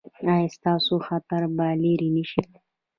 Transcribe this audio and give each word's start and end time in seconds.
ایا 0.33 0.49
ستاسو 0.57 0.93
خطر 1.07 1.41
به 1.55 1.67
لرې 1.81 2.09
نه 2.15 2.23
شي؟ 2.31 2.43